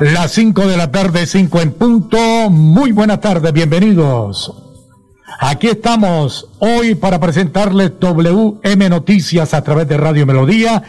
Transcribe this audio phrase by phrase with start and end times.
[0.00, 2.18] Las 5 de la tarde, 5 en punto.
[2.50, 4.54] Muy buena tarde, bienvenidos.
[5.40, 10.84] Aquí estamos hoy para presentarles WM Noticias a través de Radio Melodía.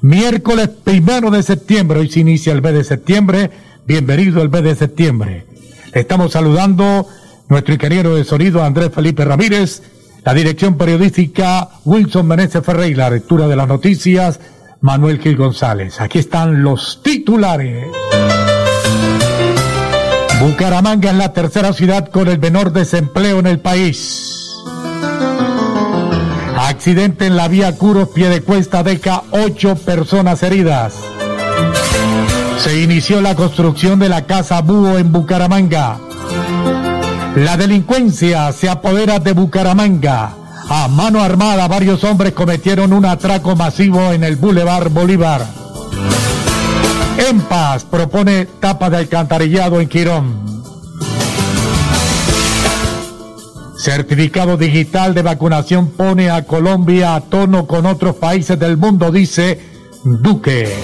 [0.00, 3.50] Miércoles primero de septiembre, hoy se inicia el mes de septiembre.
[3.86, 5.46] Bienvenido el mes de septiembre.
[5.92, 7.06] Le estamos saludando
[7.50, 9.82] nuestro ingeniero de sonido Andrés Felipe Ramírez,
[10.24, 14.40] la dirección periodística Wilson Meneses Ferreira, la lectura de las noticias
[14.80, 16.00] Manuel Gil González.
[16.00, 17.88] Aquí están los titulares.
[20.44, 24.52] Bucaramanga es la tercera ciudad con el menor desempleo en el país.
[26.58, 30.96] Accidente en la vía Curos Piedecuesta deja ocho personas heridas.
[32.58, 35.98] Se inició la construcción de la Casa Búho en Bucaramanga.
[37.36, 40.34] La delincuencia se apodera de Bucaramanga.
[40.68, 45.63] A mano armada varios hombres cometieron un atraco masivo en el Boulevard Bolívar.
[47.16, 50.44] En paz propone tapa de alcantarillado en Quirón.
[53.78, 59.60] Certificado digital de vacunación pone a Colombia a tono con otros países del mundo, dice
[60.04, 60.74] Duque.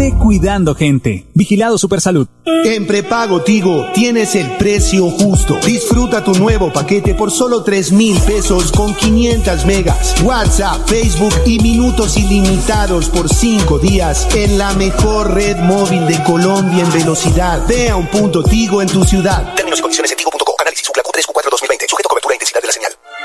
[0.00, 1.26] Gente cuidando gente.
[1.34, 2.26] Vigilado Supersalud.
[2.46, 5.58] En prepago Tigo tienes el precio justo.
[5.66, 11.58] Disfruta tu nuevo paquete por solo 3 mil pesos con 500 megas, WhatsApp, Facebook y
[11.58, 17.66] minutos ilimitados por 5 días en la mejor red móvil de Colombia en velocidad.
[17.68, 19.54] Ve a un punto Tigo en tu ciudad.
[19.54, 20.56] Términos y condiciones en tigo.co.
[20.60, 21.86] Análisis Q3 Q4 2020.
[21.88, 22.92] Sujeto a cobertura e intensidad de la señal.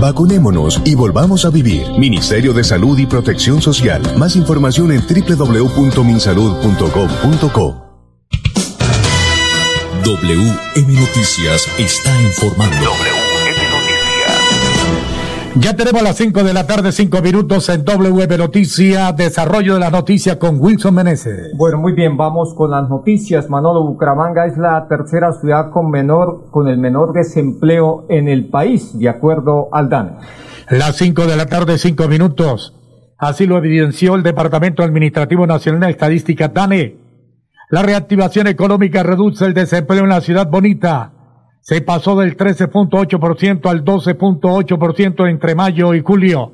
[0.00, 1.86] Vacunémonos y volvamos a vivir.
[1.98, 4.02] Ministerio de Salud y Protección Social.
[4.16, 7.90] Más información en www.minsalud.gov.co.
[10.02, 12.76] WM Noticias está informando.
[12.76, 13.19] Noticias.
[15.56, 19.92] Ya tenemos las 5 de la tarde, 5 minutos en WM Noticias, desarrollo de las
[19.92, 21.52] noticias con Wilson Meneses.
[21.56, 23.50] Bueno, muy bien, vamos con las noticias.
[23.50, 28.96] Manolo Bucaramanga es la tercera ciudad con menor, con el menor desempleo en el país,
[28.98, 30.12] de acuerdo al DANE.
[30.70, 32.74] Las 5 de la tarde, 5 minutos.
[33.18, 37.10] Así lo evidenció el Departamento Administrativo Nacional de Estadística DANE
[37.70, 41.12] la reactivación económica reduce el desempleo en la ciudad bonita.
[41.70, 46.52] Se pasó del 13.8% al 12.8% entre mayo y julio.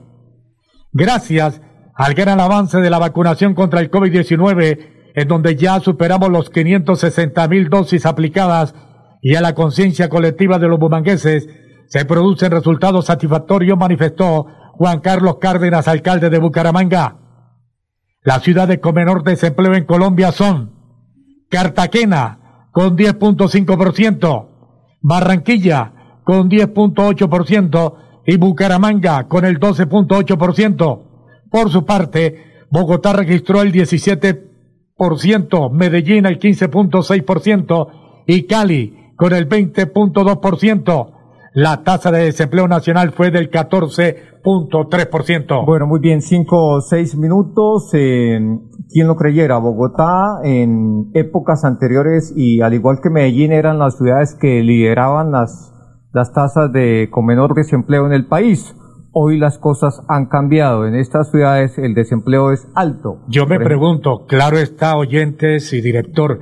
[0.92, 1.62] Gracias
[1.94, 7.48] al gran avance de la vacunación contra el COVID-19, en donde ya superamos los 560
[7.48, 8.74] mil dosis aplicadas
[9.22, 11.48] y a la conciencia colectiva de los bumangueses,
[11.86, 17.16] se producen resultados satisfactorios, manifestó Juan Carlos Cárdenas, alcalde de Bucaramanga.
[18.22, 20.74] Las ciudades con menor desempleo en Colombia son
[21.48, 24.55] Cartagena con 10.5%,
[25.00, 27.94] Barranquilla con 10.8%
[28.26, 31.02] y Bucaramanga con el 12.8%.
[31.50, 37.88] Por su parte, Bogotá registró el 17%, Medellín el 15.6%
[38.26, 41.15] y Cali con el 20.2%.
[41.56, 45.64] La tasa de desempleo nacional fue del 14.3%.
[45.64, 47.88] Bueno, muy bien, cinco o seis minutos.
[47.94, 48.38] Eh,
[48.90, 49.56] ¿Quién lo creyera?
[49.56, 55.72] Bogotá en épocas anteriores y al igual que Medellín eran las ciudades que lideraban las,
[56.12, 58.76] las tasas de con menor desempleo en el país.
[59.12, 60.86] Hoy las cosas han cambiado.
[60.86, 63.22] En estas ciudades el desempleo es alto.
[63.28, 66.40] Yo me pregunto, claro está, oyentes y director,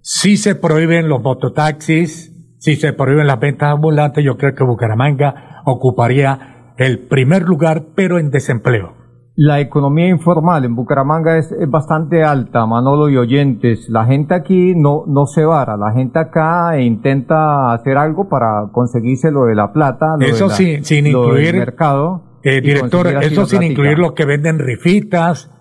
[0.00, 2.33] si se prohíben los mototaxis,
[2.64, 8.18] si se prohíben las ventas ambulantes, yo creo que Bucaramanga ocuparía el primer lugar, pero
[8.18, 8.94] en desempleo.
[9.36, 13.90] La economía informal en Bucaramanga es, bastante alta, Manolo y oyentes.
[13.90, 19.30] La gente aquí no, no se vara, la gente acá intenta hacer algo para conseguirse
[19.30, 22.22] lo de la plata, lo eso de sin, incluir, mercado.
[22.42, 25.53] Eh, director, eso sin incluir los que venden rifitas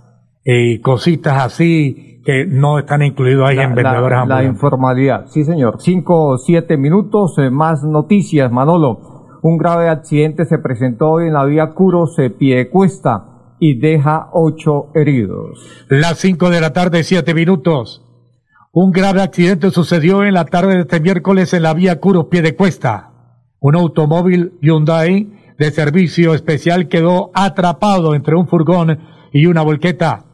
[0.46, 5.76] y cositas así que no están incluidos ahí en vendedores la, la informalidad, sí señor.
[5.80, 9.40] Cinco o siete minutos, eh, más noticias, Manolo.
[9.42, 15.86] Un grave accidente se presentó hoy en la vía Curos Piedecuesta y deja ocho heridos.
[15.90, 18.06] Las cinco de la tarde, siete minutos.
[18.72, 23.12] Un grave accidente sucedió en la tarde de este miércoles en la vía Curos Piedecuesta.
[23.60, 25.30] Un automóvil Hyundai
[25.60, 29.00] de servicio especial quedó atrapado entre un furgón
[29.34, 30.26] y una volqueta.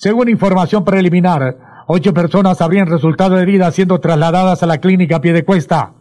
[0.00, 1.58] Según información preliminar,
[1.88, 5.92] ocho personas habrían resultado heridas siendo trasladadas a la clínica a pie de cuesta.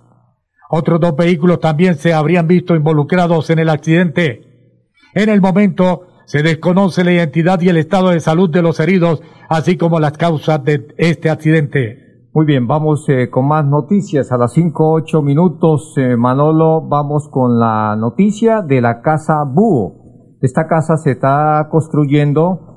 [0.69, 4.83] Otros dos vehículos también se habrían visto involucrados en el accidente.
[5.15, 9.23] En el momento se desconoce la identidad y el estado de salud de los heridos,
[9.49, 12.27] así como las causas de este accidente.
[12.35, 14.31] Muy bien, vamos eh, con más noticias.
[14.31, 20.37] A las cinco ocho minutos, eh, Manolo, vamos con la noticia de la casa Búho.
[20.39, 22.76] Esta casa se está construyendo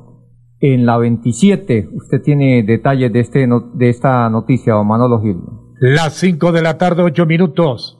[0.60, 1.88] en la 27.
[1.92, 5.38] Usted tiene detalles de, este, de esta noticia, Manolo Gil.
[5.80, 7.96] Las 5 de la tarde, 8 minutos.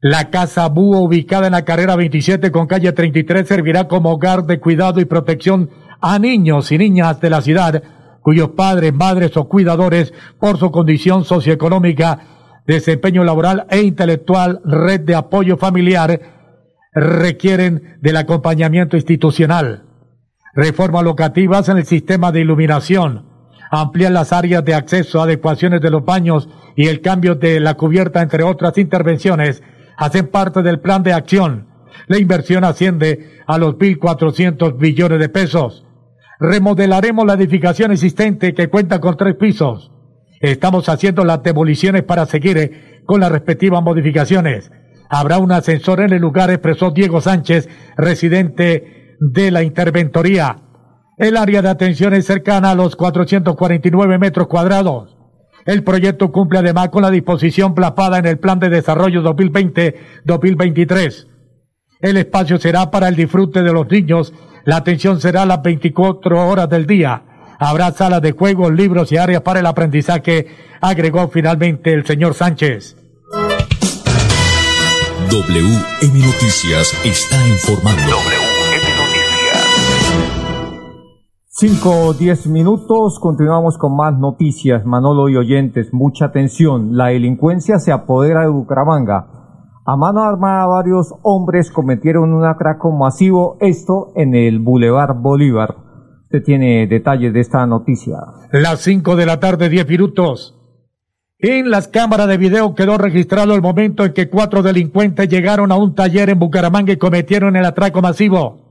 [0.00, 4.60] La Casa Búho, ubicada en la carrera 27 con calle 33, servirá como hogar de
[4.60, 7.82] cuidado y protección a niños y niñas de la ciudad,
[8.22, 15.16] cuyos padres, madres o cuidadores, por su condición socioeconómica, desempeño laboral e intelectual, red de
[15.16, 16.20] apoyo familiar,
[16.94, 19.87] requieren del acompañamiento institucional
[20.58, 23.26] reformas locativas en el sistema de iluminación,
[23.70, 28.22] ampliar las áreas de acceso, adecuaciones de los baños y el cambio de la cubierta,
[28.22, 29.62] entre otras intervenciones,
[29.96, 31.68] hacen parte del plan de acción.
[32.08, 35.86] La inversión asciende a los 1.400 billones de pesos.
[36.40, 39.92] Remodelaremos la edificación existente que cuenta con tres pisos.
[40.40, 44.72] Estamos haciendo las demoliciones para seguir con las respectivas modificaciones.
[45.08, 50.56] Habrá un ascensor en el lugar, expresó Diego Sánchez, residente de la interventoría.
[51.16, 55.16] El área de atención es cercana a los 449 metros cuadrados.
[55.66, 61.26] El proyecto cumple además con la disposición plasmada en el Plan de Desarrollo 2020-2023.
[62.00, 64.32] El espacio será para el disfrute de los niños.
[64.64, 67.22] La atención será las 24 horas del día.
[67.58, 70.46] Habrá salas de juegos, libros y áreas para el aprendizaje,
[70.80, 72.96] agregó finalmente el señor Sánchez.
[75.28, 78.37] WM Noticias está informando.
[81.60, 87.80] Cinco o diez minutos, continuamos con más noticias, Manolo y oyentes, mucha atención, la delincuencia
[87.80, 89.26] se apodera de Bucaramanga.
[89.84, 95.74] A mano armada varios hombres cometieron un atraco masivo, esto en el Boulevard Bolívar.
[96.26, 98.18] Usted tiene detalles de esta noticia.
[98.52, 100.54] Las cinco de la tarde, diez minutos.
[101.40, 105.76] En las cámaras de video quedó registrado el momento en que cuatro delincuentes llegaron a
[105.76, 108.67] un taller en Bucaramanga y cometieron el atraco masivo.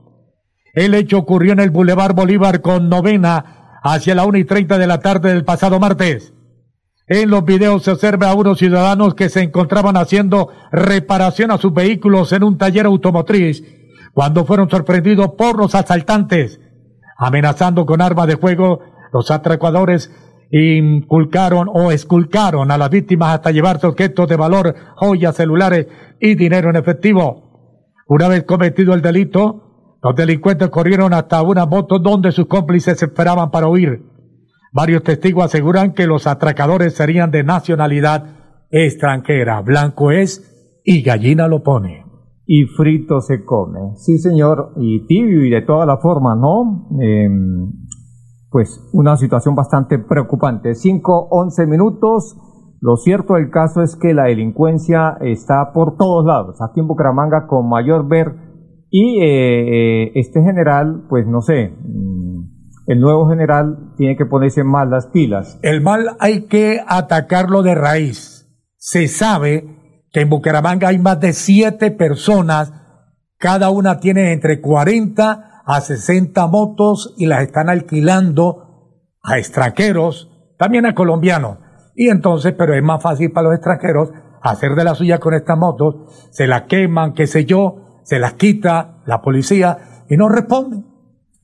[0.78, 4.86] El hecho ocurrió en el Boulevard Bolívar con novena hacia la una y treinta de
[4.86, 6.32] la tarde del pasado martes.
[7.08, 11.74] En los videos se observa a unos ciudadanos que se encontraban haciendo reparación a sus
[11.74, 13.64] vehículos en un taller automotriz
[14.14, 16.60] cuando fueron sorprendidos por los asaltantes.
[17.16, 18.78] Amenazando con armas de fuego,
[19.12, 20.12] los atracadores
[20.52, 25.88] inculcaron o esculcaron a las víctimas hasta llevarse objetos de valor, joyas, celulares
[26.20, 27.80] y dinero en efectivo.
[28.06, 29.67] Una vez cometido el delito,
[30.02, 34.02] los delincuentes corrieron hasta una moto donde sus cómplices esperaban para huir.
[34.72, 38.24] Varios testigos aseguran que los atracadores serían de nacionalidad
[38.70, 39.60] extranjera.
[39.62, 42.04] Blanco es y gallina lo pone.
[42.46, 43.96] Y frito se come.
[43.96, 44.72] Sí, señor.
[44.76, 46.88] Y tibio y de todas las formas, ¿no?
[47.02, 47.28] Eh,
[48.50, 50.74] pues una situación bastante preocupante.
[50.74, 52.36] 5, 11 minutos.
[52.80, 56.60] Lo cierto del caso es que la delincuencia está por todos lados.
[56.62, 58.47] Aquí en Bucaramanga con mayor ver
[58.90, 62.28] y eh, eh, este general, pues no sé, mm,
[62.86, 65.58] el nuevo general tiene que ponerse más las pilas.
[65.62, 68.48] El mal hay que atacarlo de raíz.
[68.78, 69.66] Se sabe
[70.10, 72.72] que en Bucaramanga hay más de siete personas,
[73.36, 80.86] cada una tiene entre 40 a 60 motos y las están alquilando a extranjeros, también
[80.86, 81.58] a colombianos.
[81.94, 85.58] Y entonces, pero es más fácil para los extranjeros hacer de la suya con estas
[85.58, 85.96] motos,
[86.30, 90.86] se las queman, qué sé yo, se las quita la policía y no responden.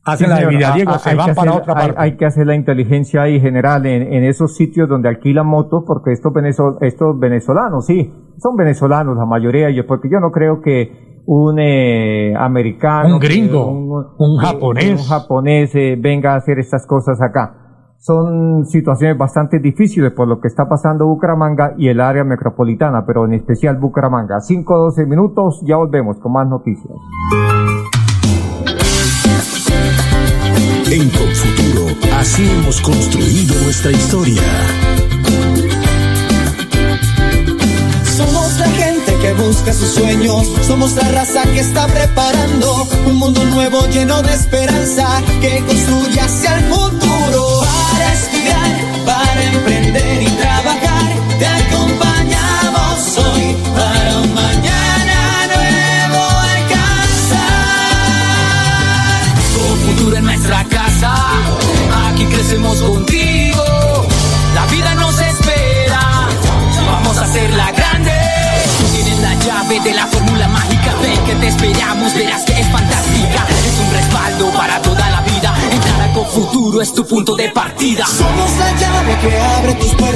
[0.03, 1.95] Hacen la de Diego, se van para otra parte.
[1.99, 6.33] Hay, que hacer la inteligencia ahí general en, esos sitios donde alquilan motos, porque estos,
[6.81, 12.35] estos venezolanos, sí, son venezolanos la mayoría, yo, porque yo no creo que un eh,
[12.35, 17.64] americano, un gringo, un, japonés, un japonés eh, venga a hacer estas cosas acá.
[18.07, 23.25] Son situaciones bastante difíciles por lo que está pasando Bucaramanga y el área metropolitana, pero
[23.25, 24.43] en especial Bucaramanga.
[24.43, 26.93] 5 12 minutos, ya volvemos con más noticias.
[30.93, 31.87] En Confuturo,
[32.21, 34.43] así hemos construido nuestra historia
[39.33, 40.47] busca sus sueños.
[40.67, 46.54] Somos la raza que está preparando un mundo nuevo lleno de esperanza que construye hacia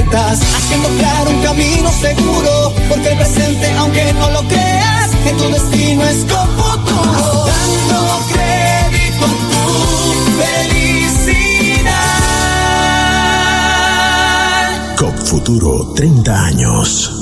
[0.09, 2.73] puertas, haciendo claro un camino seguro.
[2.87, 7.45] Porque el presente, aunque no lo creas, que tu destino es con futuro.
[7.45, 9.71] Dando crédito a tu
[10.41, 11.85] felicidad.
[14.97, 17.18] Con futuro, 30 años.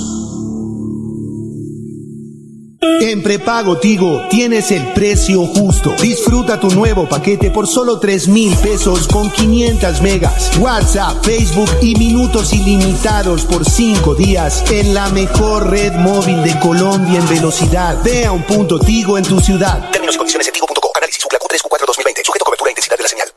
[3.17, 5.91] En prepago Tigo tienes el precio justo.
[6.00, 11.95] Disfruta tu nuevo paquete por solo 3 mil pesos con 500 megas, WhatsApp, Facebook y
[11.95, 17.97] minutos ilimitados por 5 días en la mejor red móvil de Colombia en velocidad.
[18.03, 19.89] Ve a un punto Tigo en tu ciudad.
[19.89, 20.91] Términos y condiciones en tigo.co.
[20.95, 23.37] Análisis 3 4 2020 Sujeto cobertura e intensidad de la señal.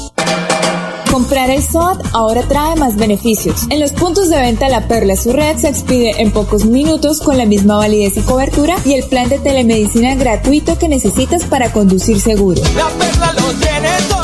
[1.11, 3.63] Comprar el SOAT ahora trae más beneficios.
[3.69, 7.37] En los puntos de venta La Perla su red se expide en pocos minutos con
[7.37, 12.21] la misma validez y cobertura y el plan de telemedicina gratuito que necesitas para conducir
[12.21, 12.61] seguro.
[12.77, 14.20] La Perla lo tiene todo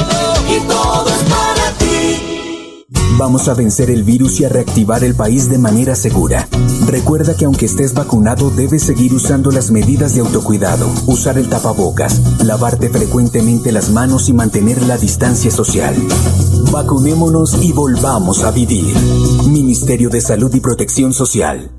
[3.18, 6.48] Vamos a vencer el virus y a reactivar el país de manera segura.
[6.86, 12.22] Recuerda que aunque estés vacunado, debes seguir usando las medidas de autocuidado, usar el tapabocas,
[12.44, 15.96] lavarte frecuentemente las manos y mantener la distancia social.
[16.72, 18.96] Vacunémonos y volvamos a vivir.
[19.48, 21.72] Ministerio de Salud y Protección Social.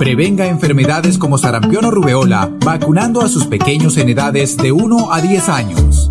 [0.00, 5.20] Prevenga enfermedades como sarampión o rubeola vacunando a sus pequeños en edades de 1 a
[5.20, 6.10] 10 años.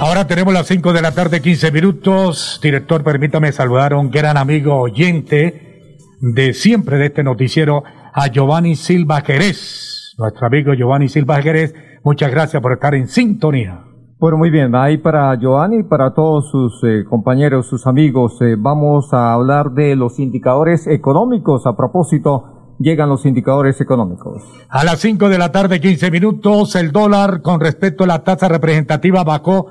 [0.00, 2.58] Ahora tenemos las 5 de la tarde, 15 minutos.
[2.62, 7.82] Director, permítame saludar a un gran amigo oyente de siempre de este noticiero,
[8.14, 10.14] a Giovanni Silva Jerez.
[10.16, 13.84] Nuestro amigo Giovanni Silva Jerez, muchas gracias por estar en sintonía.
[14.18, 18.56] Bueno, muy bien, ahí para Giovanni y para todos sus eh, compañeros, sus amigos, eh,
[18.58, 21.66] vamos a hablar de los indicadores económicos.
[21.66, 24.42] A propósito, llegan los indicadores económicos.
[24.70, 28.48] A las 5 de la tarde, 15 minutos, el dólar con respecto a la tasa
[28.48, 29.66] representativa bajó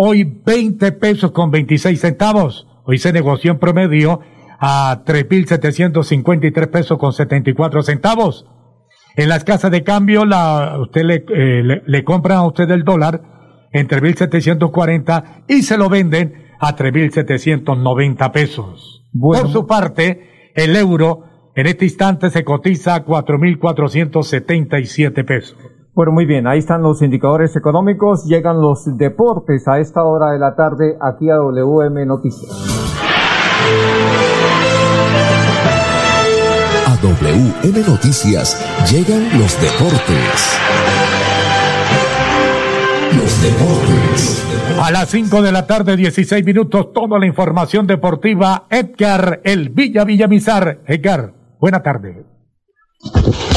[0.00, 2.68] hoy 20 pesos con 26 centavos.
[2.84, 4.20] Hoy se negoció en promedio
[4.60, 8.46] a 3.753 pesos con 74 centavos.
[9.16, 12.84] En las casas de cambio, la, usted le, eh, le, le compran a usted el
[12.84, 19.04] dólar en 3.740 y se lo venden a 3.790 pesos.
[19.18, 21.24] Por su parte, el euro
[21.56, 25.58] en este instante se cotiza a 4.477 pesos.
[25.98, 30.38] Bueno, muy bien, ahí están los indicadores económicos, llegan los deportes a esta hora de
[30.38, 32.52] la tarde aquí a WM Noticias.
[36.86, 40.60] A WM Noticias llegan los deportes.
[43.16, 44.78] Los deportes.
[44.80, 48.66] A las 5 de la tarde, 16 minutos, toda la información deportiva.
[48.70, 50.78] Edgar El Villa Villamizar.
[50.86, 52.37] Edgar, buena tarde.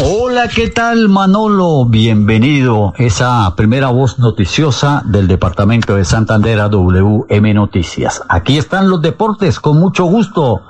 [0.04, 1.86] Hola, ¿qué tal Manolo?
[1.86, 8.22] Bienvenido, esa primera voz noticiosa del departamento de Santander a WM Noticias.
[8.30, 10.62] Aquí están los deportes, con mucho gusto.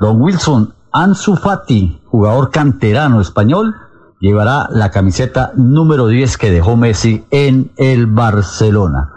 [0.00, 3.74] Don Wilson Ansu Fati, jugador canterano español,
[4.20, 9.10] llevará la camiseta número 10 que dejó Messi en el Barcelona.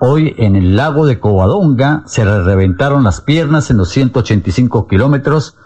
[0.00, 5.56] Hoy en el lago de Covadonga se le reventaron las piernas en los 185 kilómetros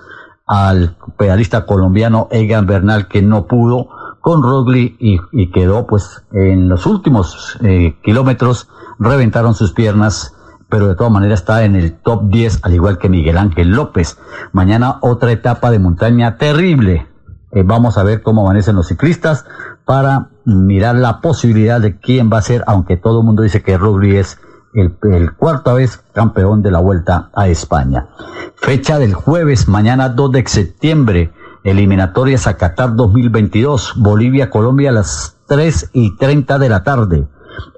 [0.46, 3.88] al pedalista colombiano Egan Bernal que no pudo
[4.20, 10.34] con Rogli y, quedó pues en los últimos eh, kilómetros reventaron sus piernas
[10.68, 14.18] pero de todas maneras está en el top 10 al igual que Miguel Ángel López.
[14.52, 17.06] Mañana otra etapa de montaña terrible.
[17.52, 19.44] Eh, vamos a ver cómo amanecen los ciclistas
[19.84, 23.78] para mirar la posibilidad de quién va a ser aunque todo el mundo dice que
[23.78, 24.40] Rogli es
[24.74, 28.08] el, el, cuarta vez campeón de la Vuelta a España.
[28.56, 31.32] Fecha del jueves, mañana 2 de septiembre,
[31.62, 37.26] eliminatorias a Qatar 2022, Bolivia-Colombia a las 3 y 30 de la tarde,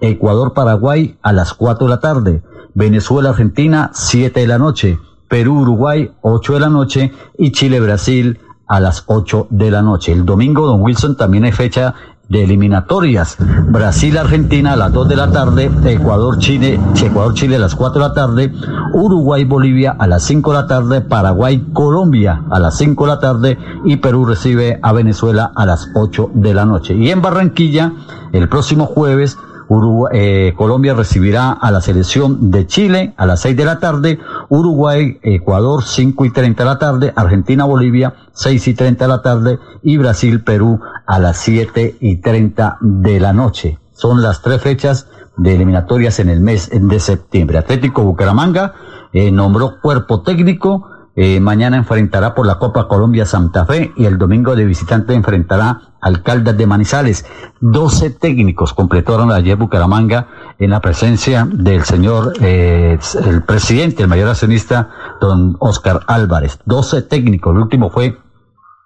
[0.01, 2.43] Ecuador-Paraguay a las 4 de la tarde,
[2.75, 9.49] Venezuela-Argentina 7 de la noche, Perú-Uruguay 8 de la noche y Chile-Brasil a las 8
[9.51, 10.13] de la noche.
[10.13, 11.95] El domingo, Don Wilson, también hay fecha
[12.29, 13.37] de eliminatorias.
[13.69, 18.53] Brasil-Argentina a las 2 de la tarde, Ecuador-Chile, Ecuador-Chile a las 4 de la tarde,
[18.93, 23.97] Uruguay-Bolivia a las 5 de la tarde, Paraguay-Colombia a las 5 de la tarde y
[23.97, 26.95] Perú recibe a Venezuela a las 8 de la noche.
[26.95, 27.93] Y en Barranquilla,
[28.33, 33.57] el próximo jueves, Uruguay, eh, Colombia recibirá a la selección de Chile a las 6
[33.57, 38.75] de la tarde, Uruguay, Ecuador 5 y 30 de la tarde, Argentina, Bolivia 6 y
[38.75, 43.79] 30 de la tarde y Brasil, Perú a las 7 y 30 de la noche.
[43.93, 47.59] Son las tres fechas de eliminatorias en el mes de septiembre.
[47.59, 48.75] Atlético Bucaramanga
[49.13, 54.19] eh, nombró cuerpo técnico, eh, mañana enfrentará por la Copa Colombia Santa Fe y el
[54.19, 57.25] domingo de visitante enfrentará alcaldes de Manizales.
[57.61, 64.29] 12 técnicos completaron ayer Bucaramanga en la presencia del señor, eh, el presidente, el mayor
[64.29, 66.59] accionista, don Oscar Álvarez.
[66.67, 67.57] 12 técnicos.
[67.57, 68.19] El último fue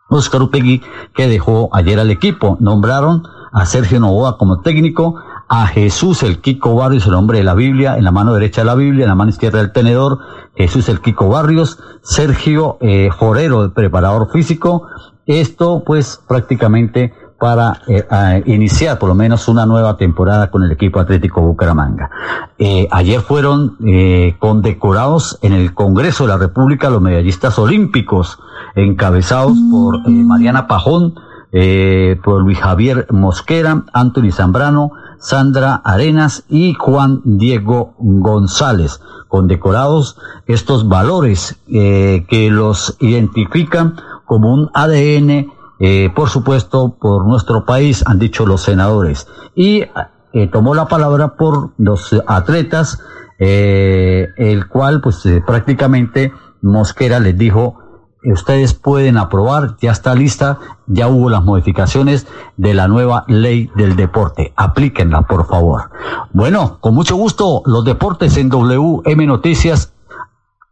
[0.09, 0.83] Oscar Upegui,
[1.14, 2.57] que dejó ayer al equipo.
[2.61, 5.16] Nombraron a Sergio Novoa como técnico,
[5.49, 8.66] a Jesús el Kiko Barrios, el hombre de la Biblia, en la mano derecha de
[8.66, 10.21] la Biblia, en la mano izquierda del tenedor,
[10.55, 14.87] Jesús el Kiko Barrios, Sergio eh, Jorero, el preparador físico.
[15.27, 21.01] Esto pues prácticamente para eh, iniciar por lo menos una nueva temporada con el equipo
[21.01, 22.11] Atlético Bucaramanga.
[22.59, 23.79] Eh, ayer fueron
[24.39, 28.39] condecorados en el Congreso de la República los medallistas olímpicos,
[28.75, 31.15] encabezados por Mariana Pajón,
[32.23, 41.61] por Luis Javier Mosquera, Anthony Zambrano, Sandra Arenas y Juan Diego González, condecorados estos valores
[41.68, 48.46] eh, que los identifican como un ADN, eh, por supuesto, por nuestro país, han dicho
[48.46, 49.28] los senadores.
[49.54, 49.85] Y
[50.33, 53.00] eh, tomó la palabra por los atletas,
[53.38, 56.30] el cual pues prácticamente
[56.61, 57.80] Mosquera les dijo,
[58.24, 63.96] ustedes pueden aprobar, ya está lista, ya hubo las modificaciones de la nueva ley del
[63.96, 64.52] deporte.
[64.56, 65.90] Aplíquenla, por favor.
[66.33, 69.92] Bueno, con mucho gusto, los deportes en WM Noticias.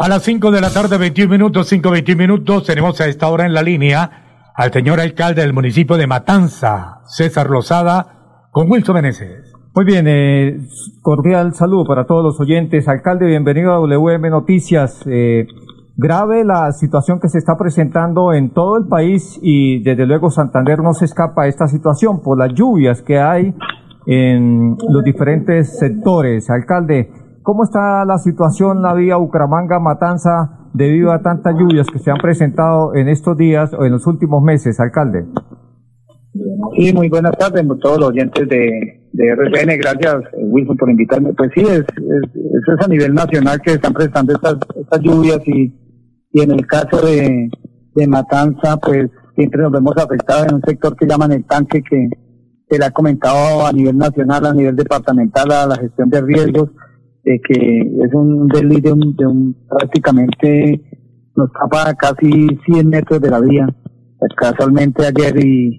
[0.00, 3.46] A las 5 de la tarde, 21 minutos, 5, 21 minutos, tenemos a esta hora
[3.46, 9.52] en la línea al señor alcalde del municipio de Matanza, César Lozada, con Wilson Meneses.
[9.74, 10.56] Muy bien, eh,
[11.02, 12.86] cordial saludo para todos los oyentes.
[12.86, 15.04] Alcalde, bienvenido a WM Noticias.
[15.04, 15.48] Eh,
[15.96, 20.78] grave la situación que se está presentando en todo el país y desde luego Santander
[20.78, 23.52] no se escapa a esta situación por las lluvias que hay
[24.06, 26.48] en los diferentes sectores.
[26.50, 27.10] Alcalde,
[27.48, 32.94] ¿cómo está la situación la vía Bucaramanga-Matanza debido a tantas lluvias que se han presentado
[32.94, 35.24] en estos días o en los últimos meses, alcalde?
[36.76, 39.76] Sí, muy buenas tardes a todos los oyentes de, de.
[39.78, 41.32] Gracias, eh, Wilson, por invitarme.
[41.32, 41.84] Pues sí, es, es,
[42.36, 45.74] es a nivel nacional que están presentando estas, lluvias y,
[46.32, 47.48] y en el caso de
[48.06, 52.10] Matanza, pues siempre nos vemos afectados en un sector que llaman el tanque, que
[52.68, 56.68] se le ha comentado a nivel nacional, a nivel departamental, a la gestión de riesgos,
[57.24, 60.82] de que es un desliz de un, prácticamente
[61.36, 63.66] nos tapa casi 100 metros de la vía.
[64.18, 65.78] Pues casualmente ayer y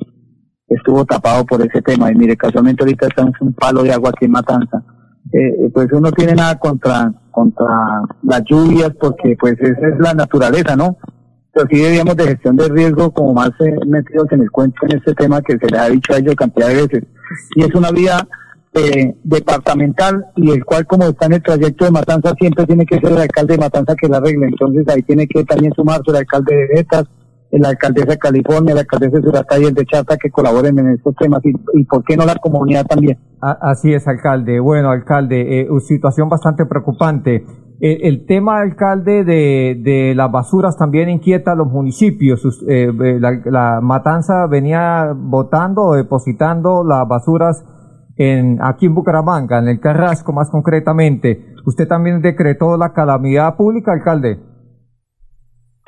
[0.67, 2.11] estuvo tapado por ese tema.
[2.11, 4.83] Y mire, casualmente ahorita estamos un palo de agua aquí en Matanza.
[5.31, 7.67] Eh, pues uno tiene nada contra, contra
[8.23, 10.97] las lluvias porque pues esa es la naturaleza, ¿no?
[11.53, 14.97] Pero sí debíamos de gestión de riesgo como más eh, metidos en el cuento en
[14.97, 17.03] este tema que se le ha dicho a ellos cantidad de veces.
[17.55, 18.27] Y es una vía
[18.73, 22.99] eh, departamental y el cual como está en el trayecto de Matanza siempre tiene que
[22.99, 24.47] ser el alcalde de Matanza que la arregle.
[24.47, 27.05] Entonces ahí tiene que también sumarse el alcalde de Betas,
[27.51, 30.91] el alcaldesa de California, el alcaldesa de Suratá y el de Chata que colaboren en
[30.91, 33.17] estos temas y, y por qué no la comunidad también.
[33.41, 34.59] Así es, alcalde.
[34.59, 37.45] Bueno, alcalde, eh, situación bastante preocupante.
[37.81, 42.41] El, tema, alcalde, de, de las basuras también inquieta a los municipios.
[42.67, 47.63] Eh, la, la, matanza venía votando o depositando las basuras
[48.19, 51.55] en, aquí en Bucaramanga, en el Carrasco más concretamente.
[51.65, 54.39] ¿Usted también decretó la calamidad pública, alcalde?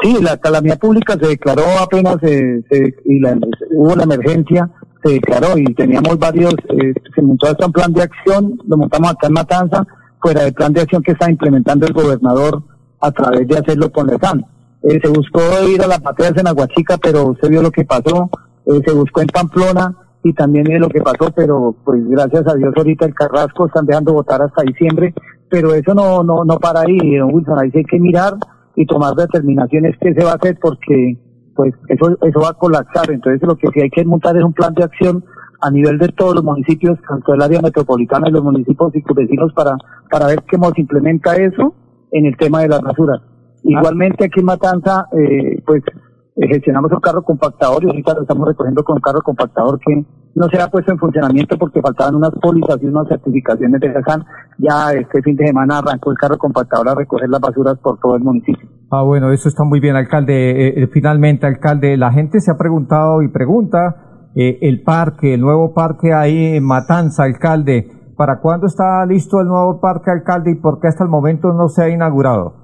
[0.02, 3.38] Sí, la calamidad pública se declaró apenas se, se, y la,
[3.76, 4.70] hubo la emergencia,
[5.04, 9.12] se declaró y teníamos varios, eh, se montó hasta un plan de acción, lo montamos
[9.12, 9.86] acá en Matanza,
[10.22, 12.63] fuera del plan de acción que está implementando el gobernador
[13.02, 14.46] a través de hacerlo con la SAN.
[14.84, 18.30] Eh, se buscó ir a las bateas en Aguachica, pero se vio lo que pasó,
[18.67, 22.56] eh, se buscó en Pamplona y también vio lo que pasó, pero pues gracias a
[22.56, 25.14] Dios ahorita el Carrasco están dejando votar hasta diciembre,
[25.50, 28.34] pero eso no, no, no para ahí, don Wilson, ahí sí hay que mirar
[28.76, 31.18] y tomar determinaciones qué se va a hacer porque
[31.56, 33.12] pues eso, eso va a colapsar.
[33.12, 35.24] Entonces lo que sí hay que montar es un plan de acción
[35.62, 39.54] a nivel de todos los municipios, tanto del área metropolitana y los municipios y vecinos
[39.54, 39.78] para,
[40.10, 41.76] para ver cómo se implementa eso
[42.12, 43.22] en el tema de las basuras.
[43.64, 45.84] Igualmente aquí en Matanza, eh, pues
[46.36, 50.48] gestionamos un carro compactador y ahorita lo estamos recogiendo con un carro compactador que no
[50.48, 54.24] se ha puesto en funcionamiento porque faltaban unas pólizas y unas certificaciones de GASAN.
[54.58, 58.15] Ya este fin de semana arrancó el carro compactador a recoger las basuras por todo
[58.15, 58.70] el municipio.
[58.89, 60.84] Ah, bueno, eso está muy bien, alcalde.
[60.84, 66.13] Eh, finalmente, alcalde, la gente se ha preguntado y pregunta el parque, el nuevo parque
[66.13, 67.89] ahí en Matanza, alcalde.
[68.15, 71.67] ¿Para cuándo está listo el nuevo parque, alcalde, y por qué hasta el momento no
[71.67, 72.61] se ha inaugurado?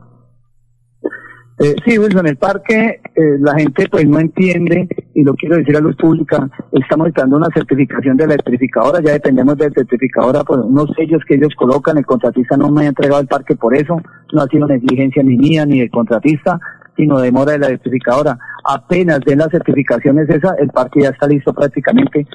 [1.60, 5.76] Eh, sí, Wilson, el parque, eh, la gente pues no entiende, y lo quiero decir
[5.76, 10.44] a luz pública, estamos dando una certificación de la electrificadora, ya dependemos de la electrificadora
[10.44, 13.76] por unos sellos que ellos colocan, el contratista no me ha entregado el parque por
[13.76, 14.00] eso,
[14.34, 16.60] no ha sido negligencia ni mía ni del contratista,
[16.96, 18.38] sino demora de la electrificadora.
[18.64, 22.28] Apenas den las certificaciones esa, el parque ya está listo prácticamente,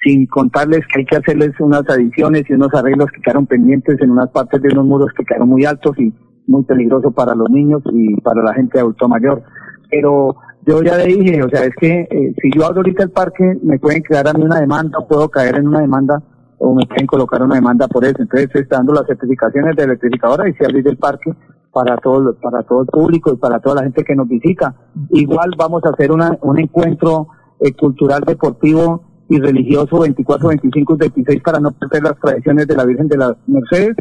[0.00, 4.10] sin contarles que hay que hacerles unas adiciones y unos arreglos que quedaron pendientes en
[4.10, 6.12] unas partes de unos muros que quedaron muy altos y
[6.46, 9.42] muy peligroso para los niños y para la gente adulto mayor.
[9.90, 13.10] Pero yo ya le dije, o sea, es que eh, si yo abro ahorita el
[13.10, 16.22] parque, me pueden crear a mí una demanda, puedo caer en una demanda,
[16.58, 18.16] o me pueden colocar una demanda por eso.
[18.18, 21.32] Entonces, estoy dando las certificaciones de electrificadora y se abrir el parque
[21.72, 24.74] para todo, para todo el público y para toda la gente que nos visita.
[25.10, 27.28] Igual vamos a hacer una, un encuentro
[27.60, 32.76] eh, cultural deportivo y religioso 24, 25 y 26 para no perder las tradiciones de
[32.76, 33.96] la Virgen de las Mercedes.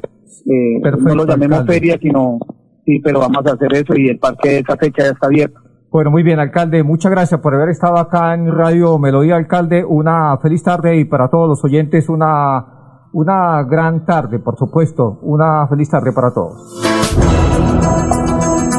[0.45, 2.39] Eh, no lo llamemos feria, sino
[2.85, 5.59] sí, pero vamos a hacer eso y el parque de esa fecha ya está abierto.
[5.91, 6.83] Bueno, muy bien, alcalde.
[6.83, 9.85] Muchas gracias por haber estado acá en Radio Melodía, alcalde.
[9.85, 15.19] Una feliz tarde y para todos los oyentes una, una gran tarde, por supuesto.
[15.21, 16.83] Una feliz tarde para todos.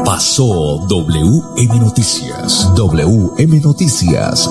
[0.05, 2.73] Pasó WM Noticias.
[2.77, 4.51] WM Noticias.